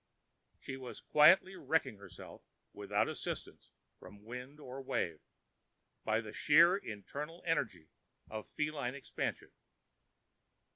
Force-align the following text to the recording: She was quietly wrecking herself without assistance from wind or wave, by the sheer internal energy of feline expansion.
She 0.57 0.77
was 0.77 0.99
quietly 0.99 1.55
wrecking 1.55 1.97
herself 1.97 2.41
without 2.73 3.07
assistance 3.07 3.69
from 3.99 4.23
wind 4.25 4.59
or 4.59 4.81
wave, 4.81 5.19
by 6.03 6.21
the 6.21 6.33
sheer 6.33 6.75
internal 6.75 7.43
energy 7.45 7.89
of 8.27 8.49
feline 8.49 8.95
expansion. 8.95 9.51